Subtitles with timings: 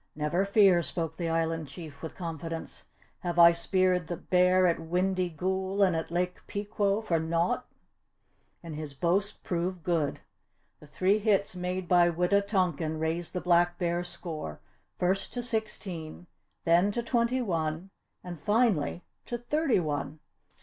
[0.15, 2.85] "Never fear!" spoke the Island Chief with confidence.
[3.19, 7.67] "Have I speared the Bear at Wyndy goul and at Lake Peequo for naught?"
[8.63, 10.21] And his boast proved good!
[10.79, 14.59] The three hits made by Wita tonkan raised the Black Bear score,
[14.97, 16.25] first to sixteen,
[16.63, 17.91] then to twenty one
[18.23, 20.19] and finally to thirty one.